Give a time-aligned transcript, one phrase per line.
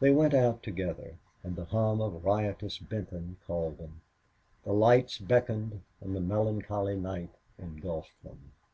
[0.00, 4.00] They went out together, and the hum of riotous Benton called them;
[4.64, 8.52] the lights beckoned and the melancholy night engulfed them.